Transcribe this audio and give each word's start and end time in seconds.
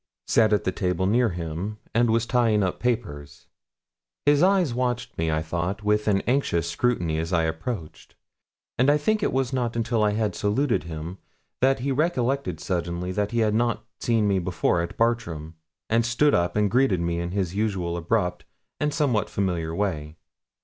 sat 0.25 0.51
at 0.51 0.63
the 0.63 0.71
table 0.71 1.05
near 1.05 1.29
him, 1.29 1.77
and 1.93 2.09
was 2.09 2.25
tying 2.25 2.63
up 2.63 2.79
papers. 2.79 3.45
His 4.25 4.41
eyes 4.41 4.73
watched 4.73 5.15
me, 5.15 5.29
I 5.29 5.43
thought, 5.43 5.83
with 5.83 6.07
an 6.07 6.21
anxious 6.21 6.67
scrutiny 6.67 7.19
as 7.19 7.31
I 7.31 7.43
approached; 7.43 8.15
and 8.79 8.89
I 8.89 8.97
think 8.97 9.21
it 9.21 9.31
was 9.31 9.53
not 9.53 9.75
until 9.75 10.03
I 10.03 10.13
had 10.13 10.33
saluted 10.33 10.85
him 10.85 11.19
that 11.59 11.81
he 11.81 11.91
recollected 11.91 12.59
suddenly 12.59 13.11
that 13.11 13.29
he 13.29 13.41
had 13.41 13.53
not 13.53 13.85
seen 13.99 14.27
me 14.27 14.39
before 14.39 14.81
at 14.81 14.97
Bartram, 14.97 15.53
and 15.87 16.03
stood 16.03 16.33
up 16.33 16.55
and 16.55 16.71
greeted 16.71 16.99
me 16.99 17.19
in 17.19 17.29
his 17.29 17.53
usual 17.53 17.95
abrupt 17.95 18.43
and 18.79 18.91
somewhat 18.91 19.29
familiar 19.29 19.75
way. 19.75 20.15